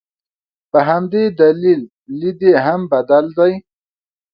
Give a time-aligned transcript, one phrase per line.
[0.71, 1.81] په همدې دلیل
[2.19, 3.53] لید یې هم بدل دی.